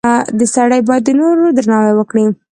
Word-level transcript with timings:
•سړی 0.55 0.79
باید 0.87 1.03
د 1.05 1.09
نورو 1.21 1.55
درناوی 1.57 1.93
وکړي. 1.95 2.25